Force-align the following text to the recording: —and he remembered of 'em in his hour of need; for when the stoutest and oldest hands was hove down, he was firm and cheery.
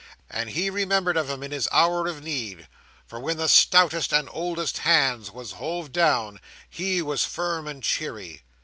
—and 0.31 0.49
he 0.49 0.71
remembered 0.71 1.15
of 1.15 1.29
'em 1.29 1.43
in 1.43 1.51
his 1.51 1.69
hour 1.71 2.07
of 2.07 2.23
need; 2.23 2.67
for 3.05 3.19
when 3.19 3.37
the 3.37 3.47
stoutest 3.47 4.11
and 4.11 4.27
oldest 4.31 4.79
hands 4.79 5.29
was 5.29 5.51
hove 5.51 5.91
down, 5.91 6.39
he 6.67 7.03
was 7.03 7.23
firm 7.23 7.67
and 7.67 7.83
cheery. 7.83 8.41